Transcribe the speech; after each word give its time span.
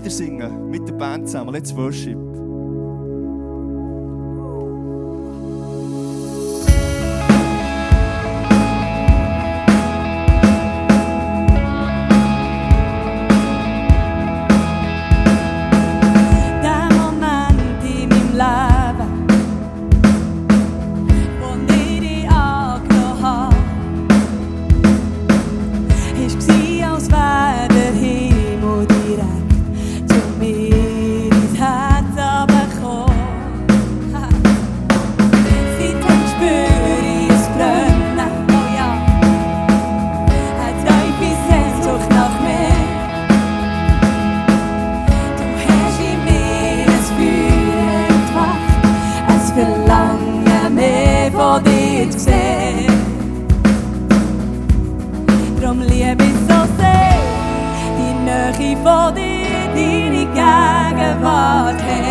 Lieder 0.00 0.10
singen 0.10 0.70
mit 0.70 0.88
der 0.88 0.94
Band 0.94 1.26
zusammen. 1.26 1.52
Let's 1.52 1.76
worship. 1.76 2.29
darum 55.70 55.82
liebe 55.82 56.24
ich 56.24 56.38
so 56.48 56.66
sehr 56.78 57.14
die 57.96 58.14
Nähe 58.24 58.76
von 58.82 59.14
dir, 59.14 59.68
deine 59.74 60.26
Gegenwart. 60.34 61.80
Hey. 61.82 62.09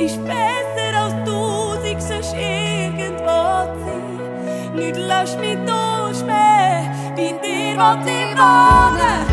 ist 0.00 0.18
besser 0.24 0.98
als 0.98 1.14
tausend 1.28 2.02
sonst 2.02 2.34
irgendwo 2.34 3.68
zu 3.74 3.84
sein. 3.84 4.74
Nicht 4.74 4.96
lass 4.96 5.36
mich 5.36 5.58
durchschmähen, 5.66 7.14
bin 7.14 7.38
dir 7.42 7.76
was 7.76 8.06
ich 8.06 8.36
wohnen. 8.36 9.29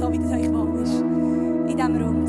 so 0.00 0.10
wie 0.10 0.18
das 0.18 0.32
euch 0.32 0.52
wohl 0.52 0.82
ist. 0.82 1.00
In 1.00 1.76
diesem 1.76 1.96
Raum. 1.96 2.19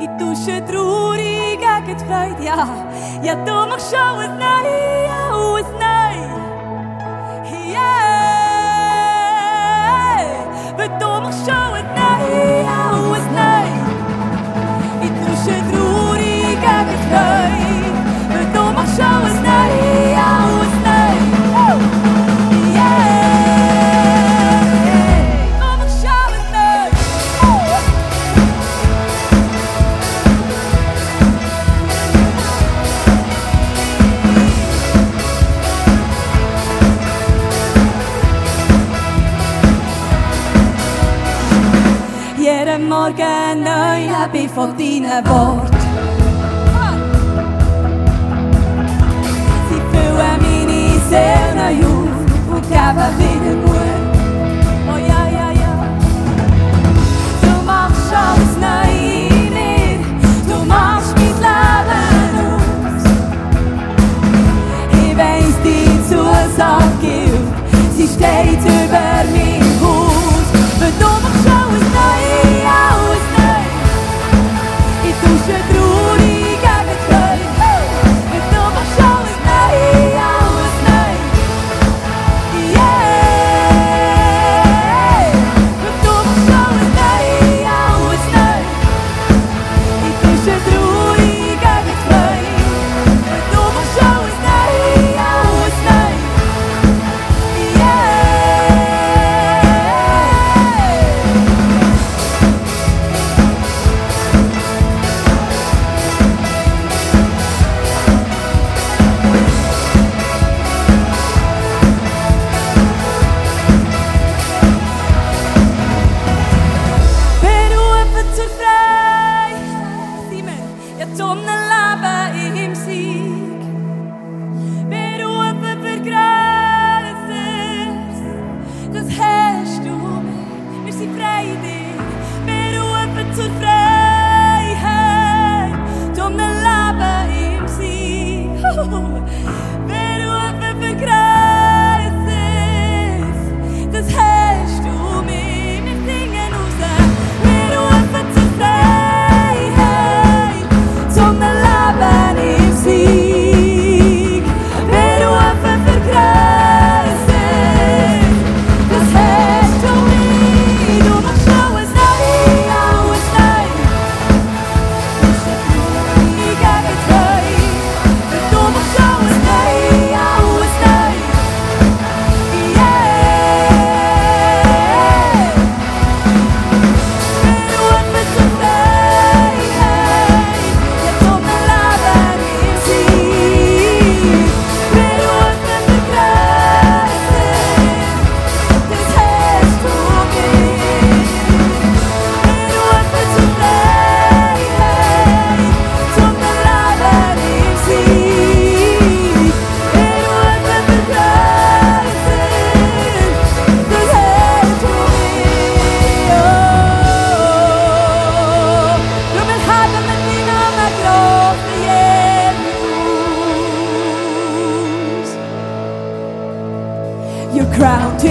i 0.00 0.06
dusje 0.18 0.60
drur 0.68 1.18
i 1.18 1.56
gaget 1.60 2.00
fraid 2.08 2.40
ja 2.44 2.66
ja 3.22 3.34
do 3.46 3.58
mach 3.70 3.84
schau 3.90 4.20
es 4.26 4.32
nei 4.42 4.74
ja 5.08 5.20
es 5.60 5.70
nei 5.82 6.16
do 11.00 11.12
mach 11.24 11.38
schau 11.44 11.70
es 11.80 11.88
nei 11.98 12.24
ja 12.68 12.80
es 13.18 13.26
mögen 43.16 43.64
neu 43.64 44.32
leben 44.32 44.48
von 44.50 44.76
deinen 44.76 45.26
Worten. 45.26 45.76
Sie 49.68 49.80
füllen 49.90 50.38
meine 50.42 51.00
Seele 51.08 51.54
neu 51.56 51.86
auf 51.86 52.54
und 52.54 52.62
geben 52.68 53.18
wieder 53.18 53.56
Mut. 53.56 54.05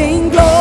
morning 0.06 0.30
glory. 0.30 0.55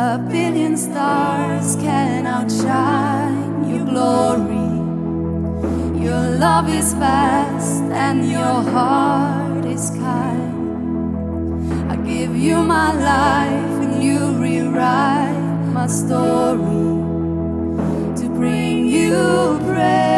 A 0.00 0.16
billion 0.16 0.76
stars 0.76 1.74
can 1.74 2.24
outshine 2.24 3.68
your 3.68 3.84
glory. 3.84 4.70
Your 6.00 6.38
love 6.38 6.68
is 6.68 6.94
vast 6.94 7.82
and 7.90 8.30
your 8.30 8.62
heart 8.70 9.64
is 9.64 9.90
kind. 9.90 11.90
I 11.90 11.96
give 11.96 12.36
you 12.36 12.62
my 12.62 12.92
life 12.92 13.82
and 13.82 14.00
you 14.00 14.20
rewrite 14.40 15.66
my 15.72 15.88
story 15.88 16.94
to 18.20 18.28
bring 18.38 18.86
you 18.86 19.58
praise. 19.66 20.17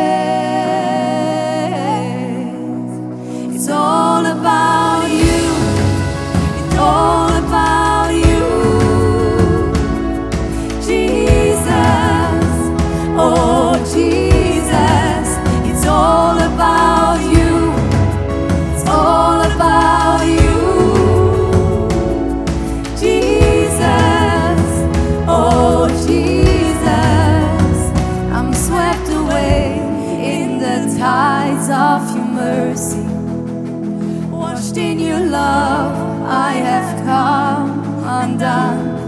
lost 34.71 34.79
in 34.79 35.01
your 35.01 35.21
love, 35.21 35.97
I 36.29 36.53
have 36.53 37.05
come 37.05 38.05
undone. 38.05 39.01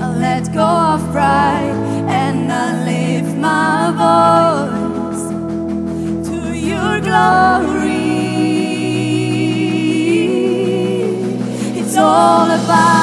I 0.00 0.16
let 0.16 0.52
go 0.52 0.66
of 0.94 1.00
pride 1.12 1.74
and 2.08 2.50
I 2.50 2.84
lift 2.84 3.36
my 3.36 3.92
voice 4.00 5.28
to 6.28 6.56
your 6.56 7.00
glory. 7.00 7.80
It's 11.78 11.96
all 11.96 12.50
about. 12.50 12.99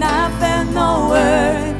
I 0.00 0.30
felt 0.38 0.68
no 0.74 1.08
worth. 1.10 1.71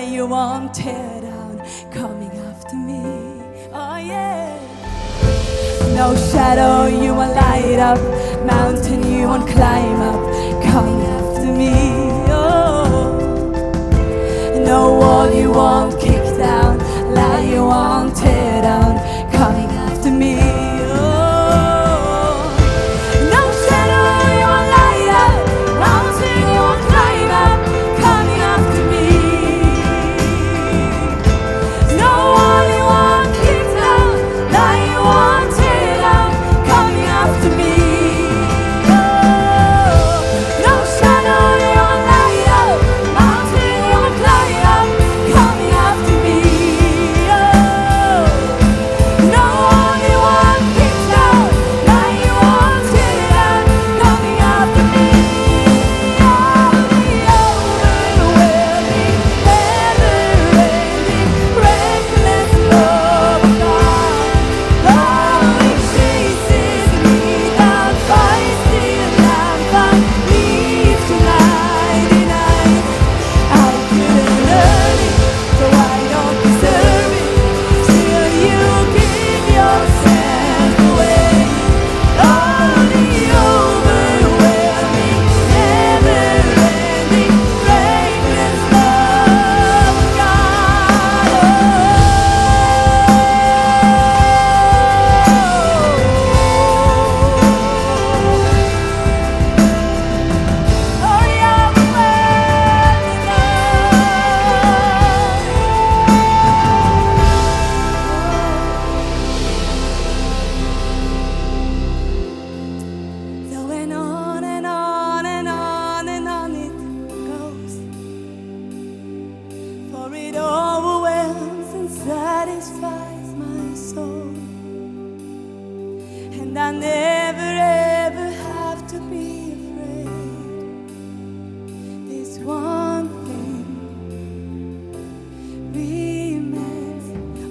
that 0.00 0.08
you 0.08 0.26
won't 0.26 0.72
tear 0.72 1.20
down 1.20 1.58
coming 1.92 2.30
after 2.48 2.74
me. 2.74 3.02
Oh, 3.72 3.98
yeah. 3.98 4.58
No 5.94 6.16
shadow 6.30 6.86
you 6.86 7.14
won't 7.14 7.34
light 7.34 7.78
up, 7.78 8.00
mountain 8.46 9.02
you 9.12 9.28
won't 9.28 9.46
climb 9.48 10.00
up, 10.10 10.22
coming 10.64 11.00
after 11.16 11.52
me. 11.60 11.74
Oh, 12.32 12.86
no 14.64 14.80
wall 15.00 15.30
you 15.34 15.50
won't 15.50 16.00
kick 16.00 16.24
down, 16.38 16.78
lie 17.14 17.42
you 17.42 17.62
won't. 17.64 17.99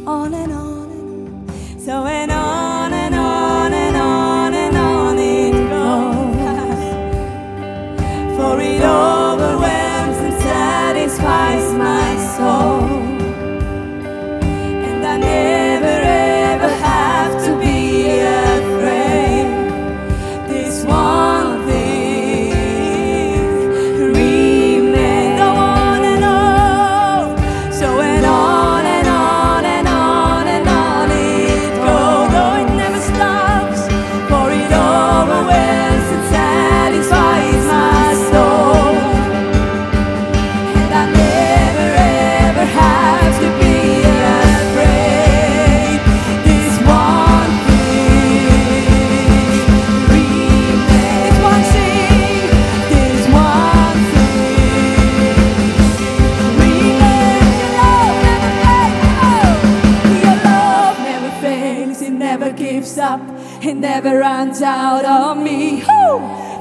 on 0.10 0.34
and 0.34 0.52
on. 0.52 1.80
So 1.80 2.06
and 2.06 2.32
on. 2.32 2.49
It 63.70 63.78
never 63.78 64.18
runs 64.18 64.64
out 64.64 65.06
on 65.06 65.44
me. 65.44 65.84
Woo! 65.88 66.18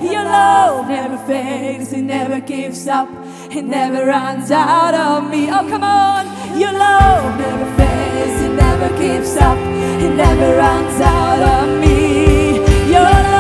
Your 0.07 0.25
love 0.25 0.89
never 0.89 1.17
fades, 1.27 1.91
it 1.95 2.03
never 2.03 2.39
gives 2.39 2.87
up, 2.87 3.09
it 3.51 3.65
never 3.65 4.05
runs 4.05 4.51
out 4.51 4.93
on 4.93 5.31
me. 5.31 5.49
Oh, 5.51 5.67
come 5.71 5.85
on! 5.85 6.27
Your 6.61 6.75
love 6.75 7.39
never 7.41 7.77
fades, 7.79 8.43
it 8.43 8.53
never 8.53 8.91
gives 8.99 9.39
up, 9.39 9.57
it 9.57 10.15
never 10.15 10.59
runs 10.59 11.01
out 11.01 11.41
on 11.41 11.81
me. 11.81 12.59
Your 12.93 13.38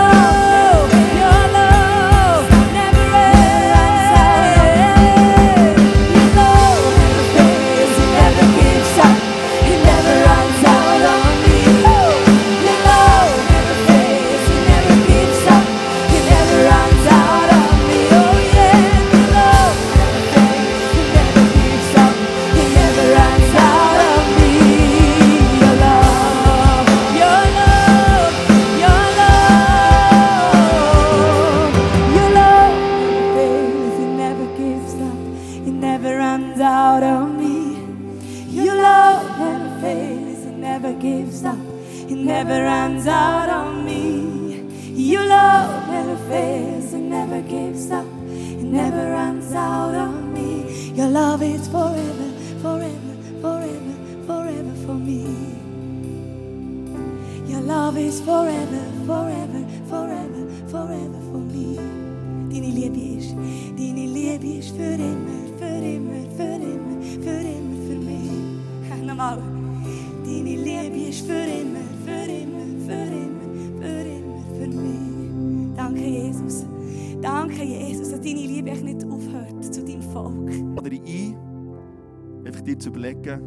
einfach 82.48 82.62
dir 82.62 82.78
zu 82.78 82.88
überlegen, 82.88 83.40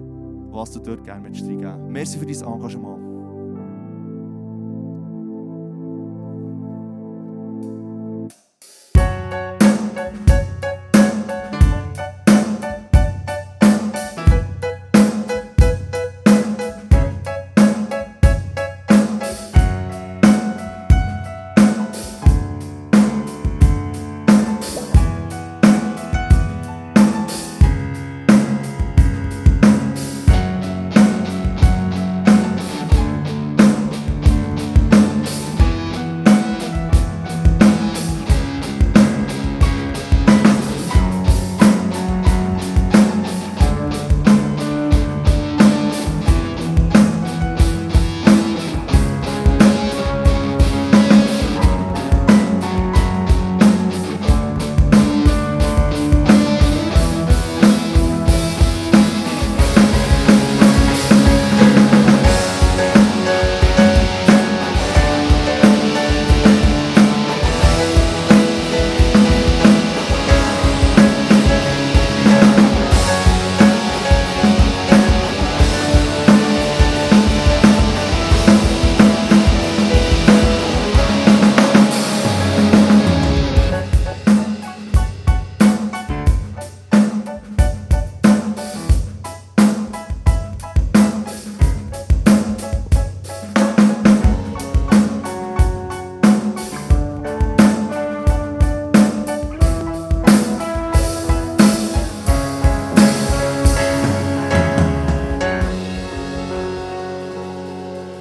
was 0.51 0.71
du 0.71 0.79
dort 0.79 1.03
gerne 1.03 1.25
reingeben 1.25 1.61
möchtest. 1.61 1.89
Merci 1.89 2.19
für 2.19 2.25
dein 2.25 2.53
Engagement. 2.53 3.10